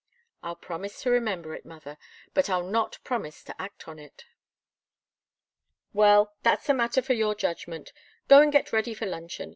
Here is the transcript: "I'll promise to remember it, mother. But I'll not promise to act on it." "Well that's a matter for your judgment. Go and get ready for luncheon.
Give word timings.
"I'll 0.41 0.55
promise 0.55 1.03
to 1.03 1.11
remember 1.11 1.53
it, 1.53 1.63
mother. 1.63 1.99
But 2.33 2.49
I'll 2.49 2.65
not 2.65 2.97
promise 3.03 3.43
to 3.43 3.61
act 3.61 3.87
on 3.87 3.99
it." 3.99 4.25
"Well 5.93 6.33
that's 6.41 6.67
a 6.69 6.73
matter 6.73 7.03
for 7.03 7.13
your 7.13 7.35
judgment. 7.35 7.93
Go 8.27 8.41
and 8.41 8.51
get 8.51 8.73
ready 8.73 8.95
for 8.95 9.05
luncheon. 9.05 9.49